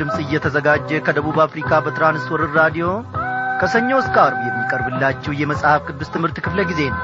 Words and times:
ድምፅ 0.00 0.18
እየተዘጋጀ 0.22 0.98
ከደቡብ 1.06 1.38
አፍሪካ 1.44 1.80
በትራንስወርር 1.84 2.52
ራዲዮ 2.58 2.86
ከሰኞ 3.60 3.90
እስከ 4.00 4.16
አርብ 4.22 4.38
የሚቀርብላችሁ 4.44 5.32
የመጽሐፍ 5.36 5.82
ቅዱስ 5.88 6.12
ትምህርት 6.14 6.38
ክፍለ 6.44 6.60
ጊዜ 6.70 6.80
ነው። 6.92 7.02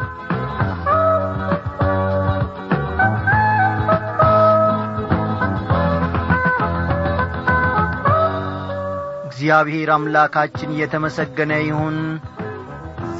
እግዚአብሔር 9.29 9.91
አምላካችን 9.95 10.75
እየተመሰገነ 10.75 11.53
ይሁን። 11.63 11.99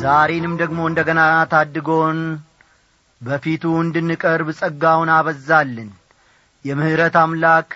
ዛሬንም 0.01 0.55
ደግሞ 0.63 0.81
እንደ 0.89 1.01
ገና 1.09 1.21
ታድጎን 1.53 2.21
በፊቱ 3.21 3.65
እንድንቀርብ 3.83 4.49
ጸጋውን 4.59 5.13
አበዛልን። 5.15 5.91
የምሕረት 6.65 7.17
አምላክ 7.23 7.69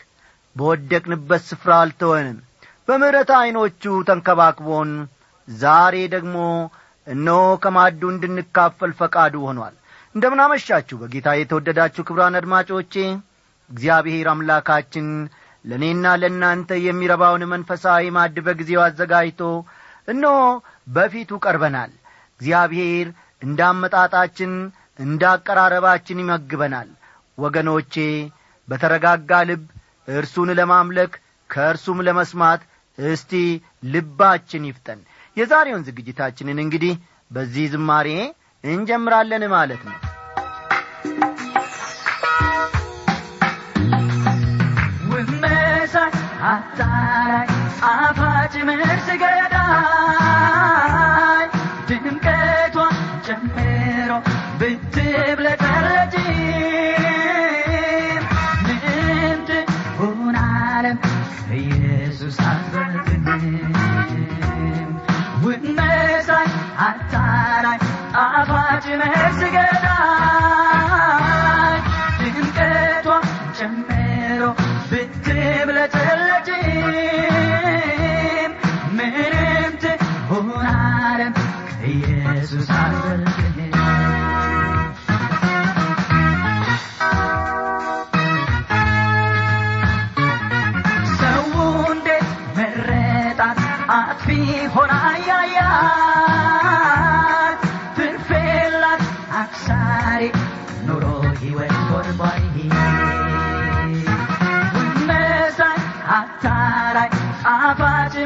በወደቅንበት 0.57 1.43
ስፍራ 1.49 1.71
አልተወንም። 1.83 2.39
በምሕረት 2.89 3.31
ዐይኖቹ 3.39 3.83
ተንከባክቦን 4.09 4.91
ዛሬ 5.49 5.97
ደግሞ 6.15 6.37
እነሆ 7.07 7.43
ከማዱ 7.63 8.01
እንድንካፈል 8.13 8.91
ፈቃዱ 9.01 9.35
ሆኗል። 9.47 9.75
እንደምናመሻችሁ 10.15 10.97
በጌታ 11.01 11.29
የተወደዳችሁ 11.37 12.03
ክብራን 12.09 12.39
አድማጮቼ 12.41 12.95
እግዚአብሔር 13.71 14.29
አምላካችን 14.33 15.09
ለእኔና 15.65 16.07
ለእናንተ 16.21 16.71
የሚረባውን 16.85 17.43
መንፈሳዊ 17.53 18.05
ማድ 18.17 18.37
በጊዜው 18.47 18.83
አዘጋጅቶ 18.85 19.41
እነሆ 20.09 20.37
በፊቱ 20.89 21.41
ቀርበናል። 21.45 21.93
እግዚአብሔር 22.41 23.09
እንደ 23.43 23.61
አመጣጣችን 23.69 24.53
እንደ 24.99 25.23
አቀራረባችን 25.35 26.23
ይመግበናል። 26.23 26.89
ወገኖቼ 27.39 27.95
በተረጋጋ 28.69 29.31
ልብ 29.49 29.63
እርሱን 30.09 30.51
ለማምለክ 30.59 31.13
ከእርሱም 31.51 31.99
ለመስማት 32.07 32.63
እስቲ 32.99 33.33
ልባችን 33.93 34.69
ይፍጠን። 34.69 35.01
የዛሬውን 35.37 35.87
ዝግጅታችንን 35.89 36.59
እንግዲህ 36.65 36.95
በዚህ 37.31 37.67
ዝማሬ 37.75 38.09
እንጀምራለን 38.65 39.45
ማለት 39.55 39.83
ነው። 39.89 39.99
ውመሳይ 45.11 46.11
አፋጭ 47.91 48.55
ምርስ 48.69 49.09
ገዳይ 49.23 50.57
ድምቀቷ 51.91 52.77
ጨምሮ 53.27 54.11
ብትብለጠለጭ 54.61 56.15
አፋጭ 68.81 68.87
ምርስ 69.01 69.41
ገዳይ 69.55 70.79
ድምቀቷ 72.21 73.07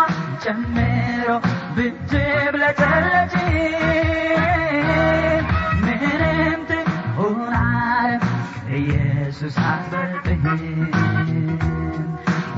ጨምሮ 0.44 1.28
ብትብለጨለጭ 1.76 3.34
ምንም 5.84 6.60
ትሆን 6.70 7.54
አለም 7.60 8.22
ከኢየሱስ 8.58 9.56
አትበልጥም 9.66 10.44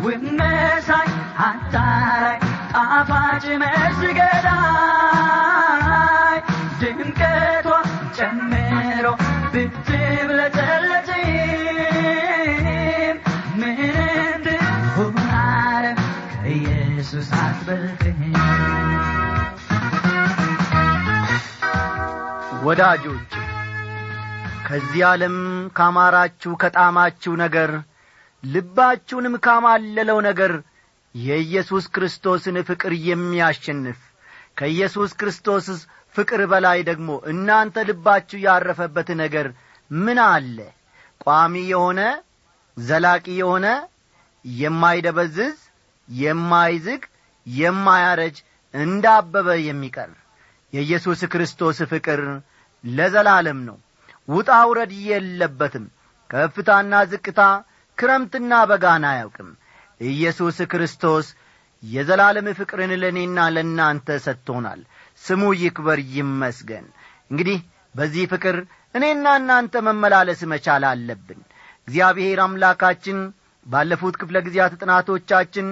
ውመሳይ 0.05 1.09
አታላይ 1.47 2.37
ጣፋጭ 2.73 3.45
መርዝ 3.63 4.03
ገዳይ 4.19 4.86
ወዳጆች 22.67 23.33
ከዚህ 24.67 25.03
ዓለም 25.07 25.37
ካማራችሁ 25.73 26.53
ከጣማችሁ 26.57 27.33
ነገር 27.35 27.71
ልባችሁንም 28.43 29.35
ካማለለው 29.37 30.19
ነገር 30.21 30.53
የኢየሱስ 31.15 31.85
ክርስቶስን 31.87 32.57
ፍቅር 32.63 32.93
የሚያሸንፍ 33.09 34.01
ከኢየሱስ 34.55 35.13
ክርስቶስ 35.13 35.67
ፍቅር 36.15 36.43
በላይ 36.47 36.83
ደግሞ 36.83 37.21
እናንተ 37.27 37.85
ልባችሁ 37.89 38.39
ያረፈበት 38.39 39.09
ነገር 39.15 39.47
ምን 39.91 40.19
አለ? 40.27 40.59
ቋሚ 41.21 41.55
የሆነ 41.69 42.01
ዘላቂ 42.77 43.27
የሆነ 43.33 43.67
የማይደበዝዝ 44.45 45.57
የማይዝግ 46.09 47.03
የማያረጅ 47.47 48.37
እንዳበበ 48.75 49.49
የሚቀር 49.61 50.11
የኢየሱስ 50.73 51.21
ክርስቶስ 51.25 51.79
ፍቅር 51.85 52.21
ለዘላለም 52.97 53.61
ነው። 53.69 53.77
ውጣ 54.29 54.51
ውረድ 54.69 54.93
የለበትም። 55.09 55.87
ከፍታና 56.31 56.95
ዝቅታ 57.11 57.41
ክረምትና 57.99 58.53
በጋና 58.71 59.05
አያውቅም። 59.13 59.51
ኢየሱስ 60.01 60.57
ክርስቶስ 60.73 61.27
የዘላለም 61.83 62.47
ፍቅርን 62.59 62.93
ለእኔና 63.03 63.39
ለእናንተ 63.55 64.17
ሰጥቶናል። 64.27 64.81
ስሙ 65.23 65.43
ይክበር 65.63 65.99
ይመስገን። 66.15 66.87
እንግዲህ 67.31 67.59
በዚህ 67.95 68.25
ፍቅር 68.33 68.57
እኔና 68.95 69.27
እናንተ 69.41 69.75
መመላለስ 69.87 70.41
መቻል 70.53 70.85
አለብን። 70.91 71.41
እግዚአብሔር 71.89 72.39
አምላካችን 72.45 73.19
ባለፉት 73.67 74.15
ክፍለ 74.21 74.37
ጊዜያት 74.47 74.75
ጥናቶቻችን 74.81 75.69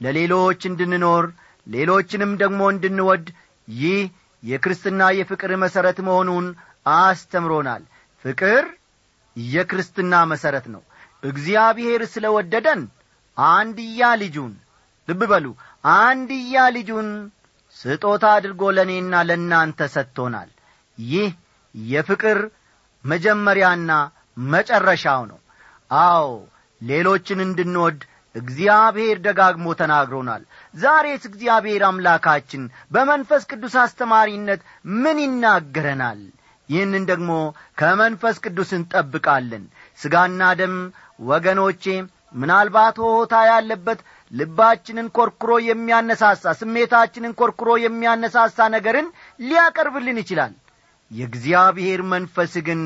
ለሌሎች 0.00 0.60
እንድንኖር 0.70 1.26
ሌሎችንም 1.66 2.32
ደግሞ 2.42 2.62
እንድንወድ 2.72 3.26
ይህ 3.68 4.00
የክርስትና 4.46 5.02
የፍቅር 5.16 5.52
መሠረት 5.62 5.98
መሆኑን 6.06 6.46
አስተምሮናል። 6.96 7.82
ፍቅር 8.24 8.64
የክርስትና 9.36 10.14
መሠረት 10.32 10.66
ነው። 10.74 10.82
እግዚአብሔር 11.22 12.02
ስለ 12.12 12.26
ወደደን 12.36 12.82
አንድያ 13.36 14.10
ልጁን 14.20 14.52
ልብ 15.08 15.22
በሉ 15.30 15.46
አንድያ 15.96 16.62
ልጁን 16.76 17.08
ስጦታ 17.76 18.24
አድርጎ 18.36 18.62
ለእኔና 18.76 19.14
ለእናንተ 19.28 19.88
ሰጥቶናል። 19.94 20.50
ይህ 20.98 21.30
የፍቅር 21.74 22.38
መጀመሪያና 23.04 23.90
መጨረሻው 24.50 25.22
ነው። 25.30 25.40
አዎ 25.90 26.28
ሌሎችን 26.80 27.40
እንድንወድ 27.44 27.98
እግዚአብሔር 28.36 29.18
ደጋግሞ 29.26 29.66
ተናግሮናል። 29.80 30.42
ዛሬስ 30.74 31.22
እግዚአብሔር 31.30 31.82
አምላካችን 31.88 32.62
በመንፈስ 32.92 33.42
ቅዱስ 33.50 33.74
አስተማሪነት 33.84 34.60
ምን 34.96 35.18
ይናገረናል? 35.24 36.20
ይህንን 36.68 37.04
ደግሞ 37.10 37.30
ከመንፈስ 37.80 38.36
ቅዱስ 38.44 38.70
እንጠብቃለን። 38.78 39.64
ሥጋና 39.98 40.42
ደም 40.60 40.76
ወገኖቼ 41.28 41.84
ምናልባት 42.34 42.96
ሆታ 43.04 43.34
ያለበት 43.50 44.00
ልባችንን 44.30 45.06
ኮርኩሮ 45.16 45.52
የሚያነሳሳ 45.66 46.54
ስሜታችንን 46.60 47.36
ኮርኩሮ 47.40 47.70
የሚያነሳሳ 47.84 48.66
ነገርን 48.74 49.08
ሊያቀርብልን 49.40 50.18
ይችላል። 50.22 50.54
የእግዚአብሔር 51.10 52.00
መንፈስ 52.12 52.54
ግን 52.68 52.80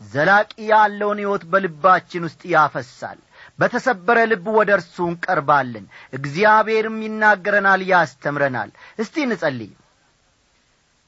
ዘላቂ 0.00 0.50
ያለውን 0.70 1.18
ሕይወት 1.22 1.42
በልባችን 1.52 2.26
ውስጥ 2.26 2.42
ያፈሳል 2.52 3.18
በተሰበረ 3.60 4.18
ልብ 4.30 4.46
ወደ 4.56 4.70
እርሱ 4.76 4.96
እንቀርባለን። 5.08 5.84
እግዚአብሔርም 6.18 6.96
ይናገረናል 7.06 7.82
ያስተምረናል። 7.90 8.70
እስቲ 8.98 9.14
እንጸልይ። 9.26 9.72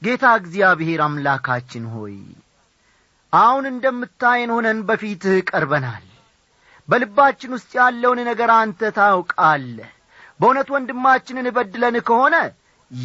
ጌታ 0.01 0.23
እግዚአብሔር 0.39 1.01
አምላካችን 1.05 1.85
ሆይ 1.93 2.15
አሁን 3.33 3.65
እንደምታየን 3.69 4.51
ሆነን 4.55 4.79
በፊትህ 4.87 5.37
ቀርበናል። 5.49 6.05
በልባችን 6.87 7.53
ውስጥ 7.55 7.71
ያለውን 7.79 8.19
ነገር 8.29 8.49
አንተ 8.55 8.89
ታውቃለህ። 8.97 9.91
በእውነት 10.39 10.69
ወንድማችንን 10.73 11.49
እበድለን 11.49 11.95
ከሆነ 12.07 12.35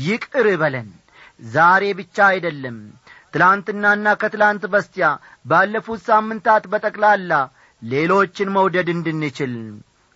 ይቅር 0.04 0.46
በለን። 0.62 0.88
ዛሬ 1.50 1.84
ብቻ 1.98 2.16
አይደለም። 2.30 2.78
ትላንትናና 3.34 4.06
ከትላንት 4.20 4.62
በስቲያ 4.72 5.06
ባለፉት 5.44 6.00
ሳምንታት 6.08 6.64
በጠቅላላ 6.72 7.32
ሌሎችን 7.82 8.48
መውደድ 8.56 8.88
እንድንችል 8.94 9.54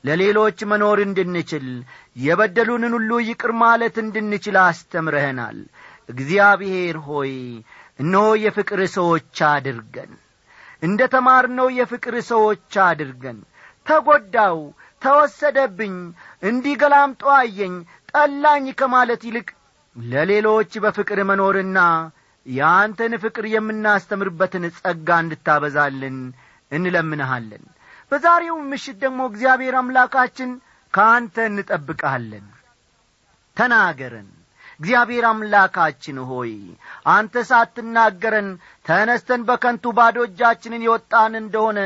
ለሌሎች 0.04 0.58
መኖር 0.70 0.98
እንድንችል 1.04 1.66
የበደሉንን 2.22 2.94
ሁሉ 2.96 3.20
ይቅር 3.26 3.52
ማለት 3.60 3.96
እንድንችል 4.02 4.56
አስተምረህናል። 4.64 5.58
እግዚአብሔር 6.08 6.96
ሆይ 7.06 7.32
እነሆ 7.98 8.26
የፍቅር 8.44 8.80
ሰዎች 8.96 9.40
አድርገን። 9.50 10.12
እንደ 10.82 11.00
ተማርነው 11.14 11.68
የፍቅር 11.78 12.14
ሰዎች 12.30 12.72
አድርገን። 12.86 13.38
ተጐዳው 13.86 14.58
ተወሰደብኝ 15.02 15.94
እንዲህ 16.42 16.74
ገላምጦ 16.82 17.22
አየኝ 17.36 17.74
ጠላኝ 18.12 18.66
ከማለት 18.80 19.22
ይልቅ 19.28 19.48
ለሌሎች 19.96 20.72
በፍቅር 20.84 21.18
መኖርና 21.30 21.78
የአንተን 22.46 23.12
ፍቅር 23.24 23.44
የምናስተምርበትን 23.52 24.64
ጸጋ 24.78 25.08
እንድታበዛልን 25.24 26.16
እንለምንሃለን። 26.72 27.64
በዛሬው 28.12 28.56
ምሽት 28.70 28.96
ደግሞ 29.02 29.20
እግዚአብሔር 29.30 29.74
አምላካችን 29.80 30.50
ከአንተ 30.94 31.36
እንጠብቃለን 31.50 32.46
ተናገረን። 33.56 34.30
እግዚአብሔር 34.80 35.24
አምላካችን 35.28 36.16
ሆይ 36.28 36.52
አንተ 37.14 37.34
ሳትናገረን 37.48 38.48
ተነስተን 38.86 39.42
በከንቱ 39.48 39.92
ባዶ 39.98 40.16
እጃችንን 40.26 40.84
የወጣን 40.86 41.32
እንደሆነ 41.40 41.78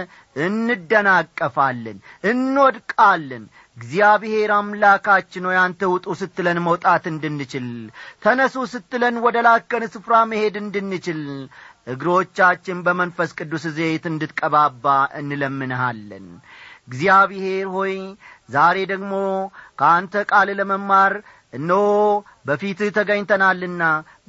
እንደናቀፋለን 0.47 1.99
እንወድቃለን። 2.31 3.45
እግዚአብሔር 3.77 4.51
አምላካችን 4.57 5.47
ሆይ 5.49 5.59
አንተ 5.65 5.89
ውጡ 5.93 6.15
ስትለን 6.21 6.59
መውጣት 6.67 7.05
እንድንችል 7.11 7.67
ተነሱ 8.25 8.65
ስትለን 8.73 9.17
ወደ 9.25 9.37
ላከን 9.47 9.85
ስፍራ 9.95 10.23
መሄድ 10.31 10.57
እንድንችል 10.63 11.21
እግሮቻችን 11.87 12.79
በመንፈስ 12.87 13.31
ቅዱስ 13.39 13.65
ዘይት 13.77 14.05
እንድትቀባባ 14.11 14.85
እንለምንሃለን። 15.21 16.27
እግዚአብሔር 16.89 17.67
ሆይ 17.75 17.95
ዛሬ 18.49 18.77
ደግሞ 18.93 19.13
ከአንተ 19.81 20.25
ቃል 20.31 20.49
ለመማር 20.59 21.15
እነሆ 21.53 21.85
በፊትህ 22.49 22.91
ተገኝተናልና 22.97 23.83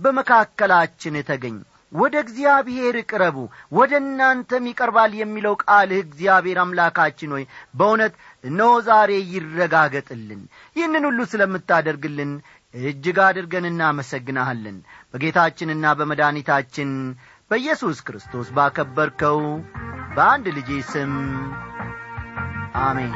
በመካከላችን 0.03 1.17
ተገኝ። 1.29 1.57
ወደ 1.91 2.15
እግዚአብሔር 2.23 2.95
ቅረቡ 3.09 3.37
ወደ 3.71 3.91
እናንተም 4.01 4.65
ይቀርባል 4.69 5.11
የሚለው 5.19 5.53
ቃልህ 5.63 5.99
እግዚአብሔር 6.01 6.57
አምላካችን 6.63 7.33
ሆይ 7.35 7.43
በእውነት 7.73 8.13
እነሆ 8.43 8.71
ዛሬ 8.87 9.11
ይረጋገጥልን። 9.33 10.41
ይህንን 10.75 11.05
ሁሉ 11.09 11.19
ስለምታደርግልን 11.31 12.31
እጅግ 12.73 13.17
አድርገን 13.25 13.65
እናመሰግናሃለን። 13.69 14.77
በጌታችንና 15.13 15.93
በመድኃኒታችን 15.99 16.91
በኢየሱስ 17.51 17.97
ክርስቶስ 18.07 18.47
ባከበርከው 18.55 19.39
በአንድ 20.15 20.45
ልጄ 20.57 20.69
ስም 20.89 21.13
አሜን። 22.81 23.13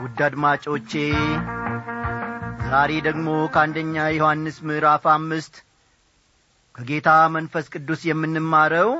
ውድ 0.00 0.20
አድማጮቼ 0.26 0.92
ዛሬ 2.68 2.92
ደግሞ 3.06 3.26
ከአንደኛ 3.54 4.04
ዮሐንስ 4.16 4.56
ምዕራፍ 4.68 5.04
አምስት 5.14 5.54
ከጌታ 6.74 7.08
መንፈስ 7.34 7.66
ቅዱስ 7.74 8.00
የምንማረው 8.08 8.90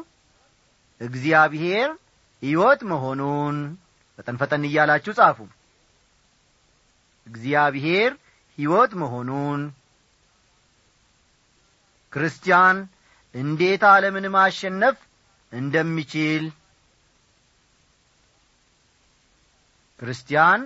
እግዚአብሔር 1.00 1.88
ሕይወት 2.42 2.80
መሆኑን 2.90 3.56
ፈጠን 4.18 4.36
ፈጠን 4.40 4.62
እያላችሁ 4.68 5.12
ጻፉ። 5.18 5.38
እግዚአብሔር 7.26 8.10
ሕይወት 8.58 8.92
መሆኑን 9.02 9.60
ክርስቲያን 12.12 12.76
እንዴት 13.34 13.82
ዓለምን 13.90 14.26
ማሸነፍ 14.34 14.98
እንደሚችል 15.52 16.44
ክርስቲያን 20.00 20.60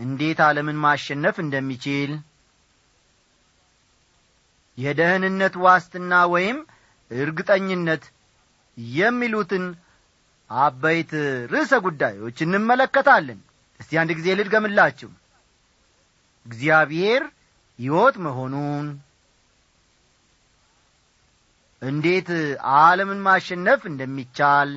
እንዴት 0.00 0.40
ዓለምን 0.46 0.78
ማሸነፍ 0.84 1.36
እንደሚችል 1.44 2.10
የደህንነት 4.78 5.54
ዋስትና 5.64 6.12
ወይም 6.32 6.58
እርግጠኝነት 7.10 8.04
የሚሉትን 8.78 9.64
አበይት 10.50 11.12
ርዕሰ 11.52 11.72
ጉዳዮች 11.86 12.36
እንመለከታለን። 12.44 13.38
እስቲ 13.80 13.98
አንድ 14.00 14.10
ጊዜ 14.18 14.28
ልድገምላችሁ። 14.38 15.10
እግዚአብሔር 16.46 17.22
ሕይወት 17.78 18.16
መሆኑን 18.26 18.86
እንዴት 21.82 22.28
ዓለምን 22.78 23.18
ማሸነፍ 23.26 23.80
እንደሚቻል 23.90 24.70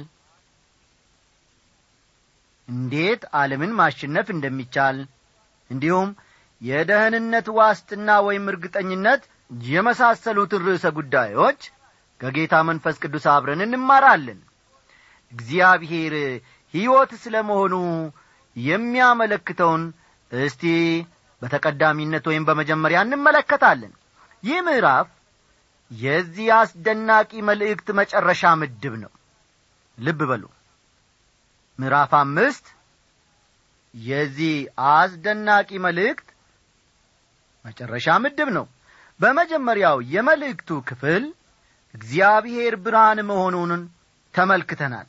እንዴት 2.68 3.22
ዓለምን 3.34 3.72
ማሸነፍ 3.80 4.28
እንደሚቻል 4.34 4.98
እንዲሁም 5.70 6.10
የደህንነት 6.62 7.48
ዋስትና 7.58 8.10
ወይም 8.28 8.46
እርግጠኝነት 8.52 9.22
የመሳሰሉትን 9.70 10.66
ርዕሰ 10.68 10.86
ጉዳዮች 10.98 11.62
ከጌታ 12.22 12.56
መንፈስ 12.70 12.96
ቅዱስ 13.04 13.26
አብረን 13.34 13.62
እንማራለን። 13.66 14.40
እግዚአብሔር 15.32 16.14
ሕይወት 16.74 17.12
ስለ 17.24 17.36
መሆኑ 17.50 17.74
የሚያመለክተውን 18.56 19.84
እስቲ 20.32 20.64
በተቀዳሚነት 21.42 22.26
ወይም 22.30 22.44
በመጀመሪያ 22.48 23.00
እንመለከታለን። 23.06 23.94
ይህ 24.44 24.60
ምዕራፍ 24.68 25.08
የዚህ 25.92 26.48
አስደናቂ 26.58 27.32
መልእክት 27.50 27.88
መጨረሻ 28.00 28.52
ምድብ 28.62 28.94
ነው። 29.04 29.12
ልብ 29.98 30.20
በሉ። 30.30 30.44
ምዕራፍ 31.80 32.12
አምስት 32.20 32.66
የዚህ 33.94 34.56
አስደናቂ 34.92 35.70
መልእክት 35.86 36.28
መጨረሻ 37.66 38.08
ምድብ 38.24 38.50
ነው። 38.58 38.66
በመጀመሪያው 39.20 39.98
የመልእክቱ 40.14 40.70
ክፍል 40.90 41.24
እግዚአብሔር 41.94 42.74
ብርሃን 42.84 43.20
መሆኑን 43.30 43.82
ተመልክተናል። 44.34 45.08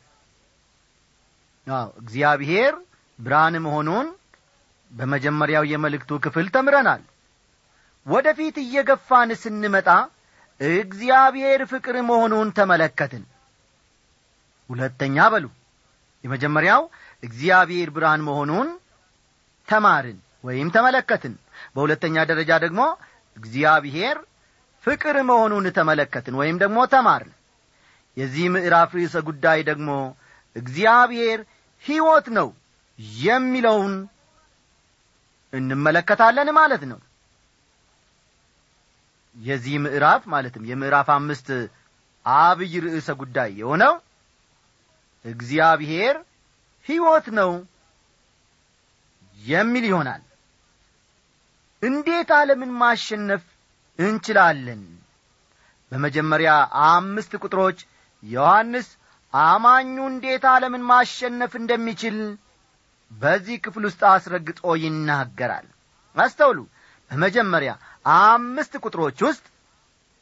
እግዚአብሔር 2.00 2.74
ብርሃን 3.18 3.56
መሆኑን 3.64 4.06
በመጀመሪያው 4.92 5.64
የመልእክቱ 5.72 6.12
ክፍል 6.24 6.46
ተምረናል። 6.54 7.02
ወደ 8.06 8.26
ፊት 8.38 8.56
እየገፋን 8.62 9.30
ስንመጣ 9.42 9.88
እግዚአብሔር 10.60 11.60
ፍቅር 11.72 11.96
መሆኑን 12.08 12.48
ተመለከትን። 12.58 13.22
ሁለተኛ 14.70 15.16
በሉ 15.32 15.46
የመጀመሪያው 16.24 16.82
እግዚአብሔር 17.22 17.88
ብርሃን 17.94 18.22
መሆኑን 18.28 18.68
ተማርን 19.68 20.18
ወይም 20.44 20.68
ተመለከትን። 20.74 21.34
በሁለተኛ 21.74 22.16
ደረጃ 22.30 22.50
ደግሞ 22.64 22.82
እግዚአብሔር 23.36 24.16
ፍቅር 24.84 25.16
መሆኑን 25.28 25.66
ተመለከትን 25.76 26.34
ወይም 26.40 26.56
ደግሞ 26.62 26.78
ተማርን። 26.92 27.32
የዚህ 28.16 28.46
ምዕራፍ 28.54 28.90
ርዕሰ 28.98 29.16
ጉዳይ 29.28 29.58
ደግሞ 29.68 29.90
እግዚአብሔር 30.56 31.40
ሕይወት 31.84 32.26
ነው 32.38 32.48
የሚለውን 33.18 33.92
እንመለከታለን 35.52 36.48
ማለት 36.58 36.82
ነው። 36.90 36.98
የዚህ 39.36 39.74
ምዕራፍ 39.84 40.22
ማለትም 40.32 40.64
የምዕራፍ 40.70 41.08
አምስት 41.16 41.48
አብይ 42.26 42.72
ርዕሰ 42.86 43.08
ጉዳይ 43.20 43.50
የሆነው 43.60 43.94
እግዚአብሔር 45.24 46.16
ሕይወት 46.86 47.26
ነው 47.38 47.50
የሚል 49.38 49.84
ይሆናል። 49.90 50.22
እንዴት 51.82 52.30
ዓለምን 52.38 52.72
ማሸነፍ 52.80 53.44
እንችላለን። 54.00 54.82
በመጀመሪያ 55.92 56.50
አምስት 56.88 57.32
ቁጥሮች 57.42 57.78
ዮሐንስ 58.22 58.88
አማኙ 59.32 59.96
እንዴት 60.06 60.44
ዓለምን 60.52 60.84
ማሸነፍ 60.90 61.52
እንደሚችል 61.60 62.16
በዚህ 63.10 63.56
ክፍል 63.64 63.84
ውስጥ 63.88 64.02
አስረግጦ 64.12 64.62
ይናገራል። 64.82 65.66
አስተውሉ። 66.16 66.58
በመጀመሪያ 67.10 67.70
አምስት 68.20 68.72
ቁጥሮች 68.84 69.18
ውስጥ 69.26 69.44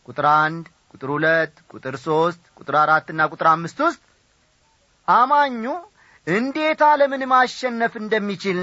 ቁጥር 0.08 0.26
አንድ 0.37 0.66
ቁጥር 0.92 1.11
ሁለት 1.14 1.54
ቁጥር 1.73 1.94
ሦስት 2.04 2.42
ቁጥር 2.58 2.75
አራትና 2.82 3.20
ቁጥር 3.32 3.49
አምስት 3.50 3.78
ውስጥ 3.87 4.00
አማኙ 5.08 5.64
እንዴት 6.26 6.80
ዓለምን 6.88 7.23
ማሸነፍ 7.32 7.92
እንደሚችል 8.00 8.61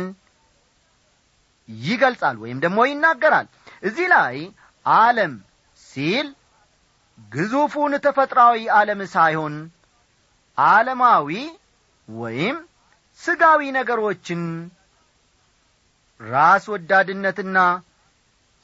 ይገልጻል 1.69 2.36
ወይም 2.43 2.57
ደግሞ 2.63 2.79
ይናገራል። 2.88 3.48
እዚህ 3.84 4.07
ላይ 4.13 4.36
ዓለም 4.85 5.33
ሲል 5.81 6.27
ግዙፉን 7.17 7.93
ተፈጥራዊ 8.05 8.57
ዓለም 8.77 9.01
ሳይሆን 9.07 9.55
ዓለማዊ 10.57 11.29
ወይም 12.07 12.57
ስጋዊ 13.19 13.61
ነገሮችን 13.71 14.41
ራስ 16.19 16.63
ወዳድነትና 16.73 17.57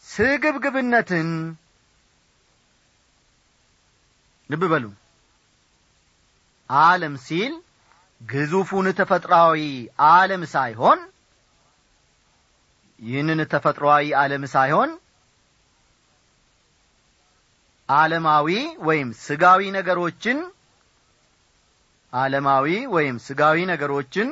ስግብግብነትን 0.06 1.30
ልብ 4.50 4.64
በሉ። 4.72 4.86
ዓለም 6.70 7.14
ሲል 7.26 7.54
ግዙፉን 8.22 8.88
ተፈጥሯዊ 9.00 9.62
ዓለም 10.10 10.44
ሳይሆን 10.54 11.00
ይህንን 13.00 13.40
ተፈጥሮአዊ 13.54 14.06
ዓለም 14.16 14.44
ሳይሆን 14.48 14.90
ዓለማዊ 17.92 18.48
ወይም 18.88 19.10
ስጋዊ 19.22 19.62
ነገሮችን 19.78 20.40
ዓለማዊ 22.14 22.66
ወይም 22.94 23.18
ስጋዊ 23.26 23.58
ነገሮችን 23.72 24.30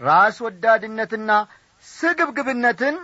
ራስ 0.00 0.36
ወዳድነትና 0.44 1.30
ስግብግብነትን 1.86 2.96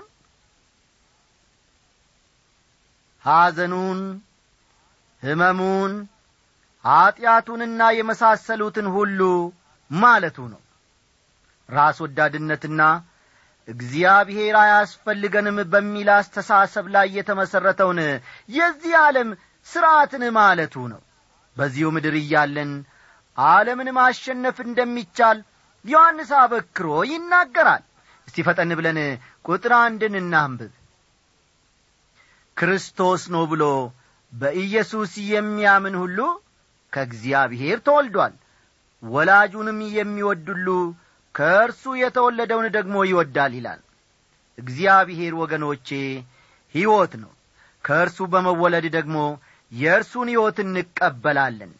ሐዘኑን 3.25 4.01
ሕመሙን 5.23 5.93
ኀጢአቱንና 6.85 7.83
የመሳሰሉትን 7.99 8.87
ሁሉ 8.97 9.21
ማለቱ 9.91 10.39
ነው። 10.53 10.61
ራስ 11.69 11.99
ወዳድነትና 12.05 12.81
እግዚአብሔር 13.69 14.55
አያስፈልገንም 14.63 15.59
በሚል 15.73 16.09
አስተሳሰብ 16.17 16.87
ላይ 16.95 17.07
የተመሠረተውን 17.19 18.01
የዚህ 18.49 18.95
ዓለም 19.05 19.29
ሥርዓትን 19.67 20.25
ማለቱ 20.37 20.75
ነው። 20.93 21.01
በዚሁ 21.57 21.89
ምድር 21.95 22.15
እያለን 22.21 22.71
ዓለምን 23.39 23.89
ማሸነፍ 23.97 24.57
እንደሚቻል 24.65 25.39
ዮሐንስ 25.85 26.31
አበክሮ 26.41 26.89
ይናገራል። 27.11 27.83
እስቲ 28.29 28.37
ፈጠን 28.47 28.71
ብለን 28.79 28.99
ቁጥር 29.47 29.73
አንድን 29.81 30.15
እናንብብ። 30.21 30.73
ክርስቶስ 32.57 33.23
ነው 33.35 33.45
ብሎ 33.53 33.65
በኢየሱስ 34.33 35.13
የሚያምን 35.31 35.95
ሁሉ 36.03 36.19
ከእግዚአብሔር 36.93 37.79
ተወልዷል። 37.87 38.35
ወላጁንም 39.03 39.79
የሚወድ 39.97 40.49
ከእርሱ 41.35 41.85
የተወለደውን 42.01 42.67
ደግሞ 42.77 42.97
ይወዳል 43.09 43.53
ይላል። 43.59 43.81
እግዚአብሔር 44.59 45.33
ወገኖቼ 45.41 45.89
ሕይወት 46.75 47.13
ነው። 47.23 47.33
ከእርሱ 47.85 48.19
በመወለድ 48.33 48.87
ደግሞ 48.97 49.17
የእርሱን 49.75 50.29
ሕይወት 50.33 50.59
እንቀበላለን። 50.65 51.73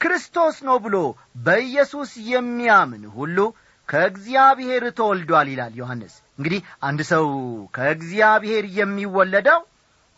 ክርስቶስ 0.00 0.56
ነው 0.66 0.76
ብሎ 0.84 0.96
በኢየሱስ 1.44 2.10
የሚያምን 2.28 3.02
ሁሉ 3.16 3.38
ከእግዚአብሔር 3.88 4.84
ተወልዷል 4.98 5.48
ይላል 5.52 5.72
ዮሐንስ። 5.80 6.14
እንግዲህ 6.38 6.60
አንድ 6.82 7.00
ሰው 7.10 7.26
ከእግዚአብሔር 7.74 8.64
የሚወለደው 8.78 9.60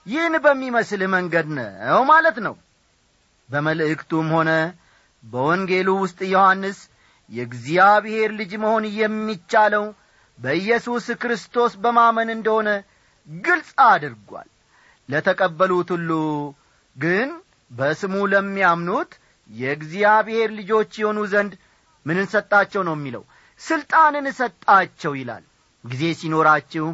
ይህን 0.07 0.35
በሚመስል 0.45 1.03
መንገድ 1.15 1.49
ነው 1.57 2.01
ማለት 2.11 2.39
ነው። 2.47 2.55
በመልእክቱም 3.49 4.29
ሆነ 4.37 4.51
በወንጌሉ 5.25 5.89
ውስጥ 6.03 6.21
ዮሐንስ 6.33 6.79
የእግዚአብሔር 7.31 8.31
ልጅ 8.39 8.53
መሆን 8.63 8.85
የሚቻለው 8.99 9.85
በኢየሱስ 10.39 11.07
ክርስቶስ 11.23 11.73
በማመን 11.83 12.29
እንደሆነ 12.35 12.69
ግልጽ 13.29 13.71
አድርጓል። 13.87 14.49
ለተቀበሉት 15.09 15.91
ሁሉ 15.95 16.11
ግን 16.97 17.29
በስሙ 17.71 18.15
ለሚያምኑት 18.33 19.13
የእግዚአብሔር 19.51 20.51
ልጆች 20.59 20.93
የሆኑ 21.01 21.19
ዘንድ 21.33 21.53
ምንን 22.07 22.27
ሰጣቸው 22.33 22.83
ነው 22.89 22.95
የሚለው? 22.97 23.23
ሥልጣንን 23.61 24.27
ሰጣቸው 24.39 25.13
ይላል። 25.21 25.45
ጊዜ 25.85 26.03
ሲኖራችሁ 26.21 26.87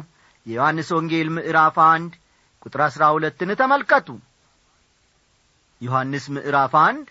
የዮሐንስ 0.45 0.89
ወንጌል 0.97 1.27
ምዕራፍ 1.35 1.77
አንድ 1.87 2.11
ቁጥር 2.61 2.81
አሥራ 2.87 3.03
ሁለትን 3.15 3.49
ተመልከቱ። 3.59 4.07
ዮሐንስ 5.81 6.25
ምዕራፍ 6.35 6.73
አንድ 6.81 7.07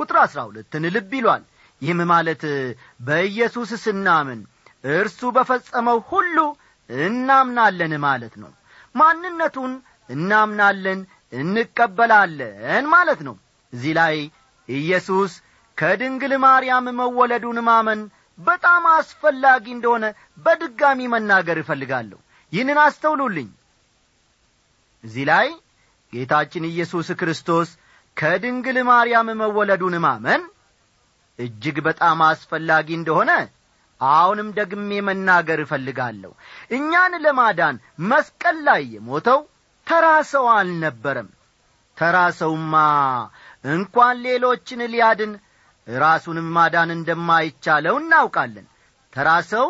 ቁጥር 0.00 0.16
አሥራ 0.24 0.40
ሁለትን 0.48 0.84
ልብ 0.94 1.12
ይሏል። 1.18 1.44
ይህም 1.82 2.00
ማለት 2.10 2.42
በኢየሱስ 3.00 3.70
ስናምን 3.84 4.40
እርሱ 4.94 5.20
በፈጸመው 5.36 5.98
ሁሉ 6.10 6.36
እናምናለን 6.90 7.92
ማለት 8.04 8.34
ነው። 8.42 8.50
ማንነቱን 8.94 9.72
እናምናለን 10.10 11.00
እንቀበላለን 11.32 12.84
ማለት 12.90 13.20
ነው። 13.28 13.34
እዚህ 13.72 13.92
ላይ 13.98 14.16
ኢየሱስ 14.68 15.32
ከድንግል 15.78 16.32
ማርያም 16.38 16.86
መወለዱን 17.00 17.58
ማመን 17.68 18.00
በጣም 18.38 18.84
አስፈላጊ 18.92 19.64
እንደሆነ 19.72 20.04
በድጋሚ 20.44 21.00
መናገር 21.14 21.58
እፈልጋለሁ። 21.60 22.18
ይህንን 22.52 22.78
አስተውሉልኝ። 22.84 23.48
እዚህ 25.04 25.24
ላይ 25.30 25.48
ጌታችን 26.12 26.64
ኢየሱስ 26.70 27.08
ክርስቶስ 27.20 27.68
ከድንግል 28.16 28.78
ማርያም 28.88 29.28
መወለዱን 29.40 29.96
ማመን 30.04 30.42
እጅግ 31.38 31.76
በጣም 31.88 32.18
አስፈላጊ 32.28 32.88
እንደሆነ 32.96 33.30
አሁንም 34.00 34.48
ደግሜ 34.58 34.90
መናገር 35.08 35.58
እፈልጋለሁ። 35.62 36.32
እኛን 36.70 37.12
ለማዳን 37.24 37.76
መስቀል 38.10 38.56
ላይ 38.68 38.82
የሞተው 38.94 39.40
ተራ 39.88 40.06
ሰው 40.30 40.46
አልነበረም። 40.54 41.28
ተራ 41.96 42.16
ሰውማ 42.38 42.74
እንኳን 43.68 44.16
ሌሎችን 44.26 44.80
ሊያድን 44.92 45.32
ራሱንም 45.86 46.48
ማዳን 46.56 46.90
እንደማይቻለው 46.96 47.96
እናውቃለን። 48.00 48.66
ተራ 49.12 49.28
ሰው 49.52 49.66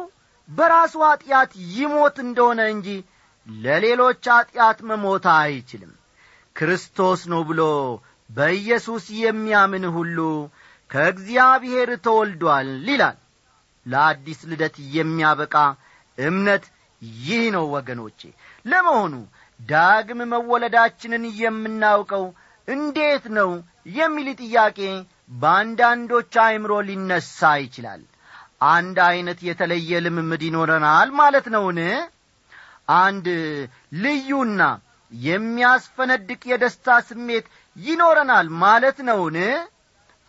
በራሱ 0.48 0.94
ኀጢአት 1.06 1.50
ይሞት 1.74 2.16
እንደሆነ 2.24 2.60
እንጂ 2.74 2.88
ለሌሎች 3.46 4.24
ኀጢአት 4.34 4.78
መሞት 4.88 5.26
አይችልም። 5.36 5.92
ክርስቶስ 6.56 7.20
ነው 7.32 7.42
ብሎ 7.50 7.62
በኢየሱስ 8.30 9.04
የሚያምን 9.20 9.84
ሁሉ 9.96 10.18
ከእግዚአብሔር 10.90 11.90
ተወልዷል 12.04 12.70
ይላል። 12.88 13.16
ለአዲስ 13.86 14.40
ልደት 14.50 14.76
የሚያበቃ 14.96 15.54
እምነት 16.18 16.64
ይህ 17.22 17.42
ነው 17.56 17.64
ወገኖቼ። 17.74 18.20
ለመሆኑ 18.64 19.14
ዳግም 19.60 20.20
መወለዳችንን 20.32 21.24
የምናውቀው 21.40 22.24
እንዴት 22.68 23.24
ነው 23.38 23.50
የሚል 23.96 24.28
ጥያቄ 24.40 24.78
በአንዳንዶች 25.40 26.34
አእምሮ 26.44 26.72
ሊነሣ 26.88 27.28
ይችላል። 27.62 28.02
አንድ 28.68 28.96
ዐይነት 29.06 29.40
የተለየ 29.48 30.00
ልምምድ 30.04 30.42
ይኖረናል 30.46 31.08
ማለት 31.20 31.46
ነውን? 31.54 31.78
አንድ 32.98 33.26
ልዩና 34.02 34.62
የሚያስፈነድቅ 35.12 36.40
የደስታ 36.50 36.96
ስሜት 37.08 37.46
ይኖረናል 37.76 38.46
ማለት 38.62 38.98
ነውን? 39.08 39.36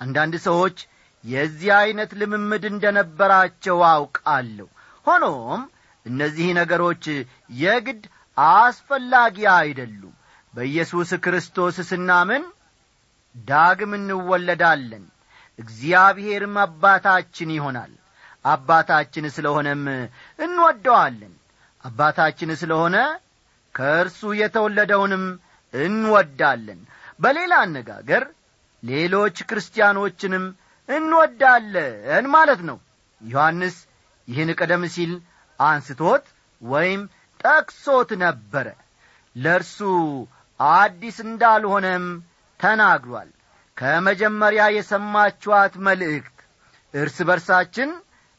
አንዳንድ 0.02 0.36
ሰዎች 0.48 0.78
የዚህ 1.24 1.70
ዐይነት 1.78 2.12
ልምምድ 2.20 2.64
እንደ 2.72 2.86
ነበራቸው 2.98 3.80
አውቃለሁ። 3.90 4.68
ሆኖም 5.08 5.62
እነዚህ 6.06 6.48
ነገሮች 6.60 7.04
የግድ 7.62 8.04
አስፈላጊ 8.48 9.38
አይደሉም። 9.56 10.16
በኢየሱስ 10.54 11.10
ክርስቶስ 11.24 11.78
ስናምን 11.90 12.44
ዳግም 13.36 13.92
እንወለዳለን። 13.98 15.04
እግዚአብሔርም 15.60 16.56
አባታችን 16.64 17.50
ይሆናል። 17.58 17.92
አባታችን 18.46 19.26
ስለሆነም 19.36 19.84
እንወደዋለን። 20.40 21.34
አባታችን 21.84 22.50
ስለሆነ 22.62 22.96
ከእርሱ 23.76 24.22
የተወለደውንም 24.40 25.26
እንወዳለን። 25.74 26.80
በሌላ 27.20 27.54
አነጋገር 27.66 28.24
ሌሎች 28.84 29.38
ክርስቲያኖችንም 29.50 30.46
እንወዳለን 30.90 32.26
ማለት 32.36 32.62
ነው። 32.70 32.78
ዮሐንስ 33.22 33.76
ይህን 34.28 34.50
ቀደም 34.60 34.84
ሲል 34.96 35.12
አንስቶት 35.60 36.26
ወይም 36.62 37.02
ጠቅሶት 37.40 38.10
ነበረ። 38.24 38.68
ለእርሱ 39.36 39.78
አዲስ 40.60 41.18
እንዳልሆነም 41.28 42.06
ተናግሯል። 42.60 43.30
ከመጀመሪያ 43.78 44.64
የሰማችኋት 44.76 45.74
መልእክት 45.88 46.38
እርስ 46.94 47.18
በርሳችን 47.28 47.90